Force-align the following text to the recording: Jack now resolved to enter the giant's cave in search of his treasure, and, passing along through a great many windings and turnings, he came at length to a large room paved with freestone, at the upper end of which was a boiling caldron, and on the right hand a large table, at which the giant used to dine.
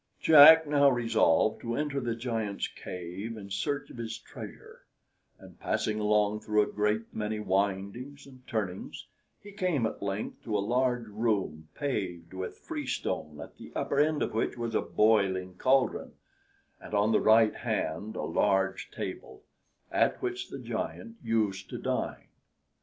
Jack 0.19 0.65
now 0.65 0.89
resolved 0.89 1.61
to 1.61 1.75
enter 1.75 1.99
the 1.99 2.15
giant's 2.15 2.67
cave 2.67 3.37
in 3.37 3.51
search 3.51 3.91
of 3.91 3.97
his 3.97 4.17
treasure, 4.17 4.87
and, 5.37 5.59
passing 5.59 5.99
along 5.99 6.39
through 6.39 6.63
a 6.63 6.71
great 6.71 7.13
many 7.13 7.39
windings 7.39 8.25
and 8.25 8.41
turnings, 8.47 9.05
he 9.43 9.51
came 9.51 9.85
at 9.85 10.01
length 10.01 10.43
to 10.43 10.57
a 10.57 10.57
large 10.69 11.05
room 11.07 11.67
paved 11.75 12.33
with 12.33 12.57
freestone, 12.57 13.39
at 13.39 13.57
the 13.57 13.71
upper 13.75 13.99
end 13.99 14.23
of 14.23 14.33
which 14.33 14.57
was 14.57 14.73
a 14.73 14.81
boiling 14.81 15.53
caldron, 15.59 16.13
and 16.79 16.95
on 16.95 17.11
the 17.11 17.21
right 17.21 17.57
hand 17.57 18.15
a 18.15 18.23
large 18.23 18.89
table, 18.89 19.43
at 19.91 20.19
which 20.19 20.49
the 20.49 20.57
giant 20.57 21.15
used 21.21 21.69
to 21.69 21.77
dine. 21.77 22.29